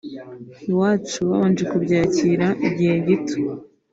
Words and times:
Iwacu 0.71 1.19
babanje 1.29 1.63
kubyakira 1.71 2.47
igihe 2.67 2.95
gito 3.07 3.37